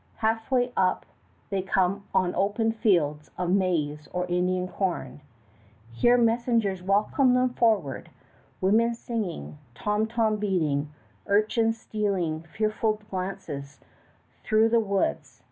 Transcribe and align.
Halfway 0.15 0.73
up 0.75 1.05
they 1.51 1.61
come 1.61 2.05
on 2.11 2.33
open 2.33 2.71
fields 2.71 3.29
of 3.37 3.51
maize 3.51 4.07
or 4.11 4.25
Indian 4.25 4.67
corn. 4.67 5.21
Here 5.93 6.17
messengers 6.17 6.81
welcome 6.81 7.35
them 7.35 7.49
forward, 7.53 8.09
women 8.61 8.95
singing, 8.95 9.59
tom 9.75 10.07
tom 10.07 10.37
beating, 10.37 10.91
urchins 11.27 11.79
stealing 11.79 12.41
fearful 12.41 12.99
glances 13.11 13.79
through 14.43 14.69
the 14.69 14.79
woods. 14.79 15.39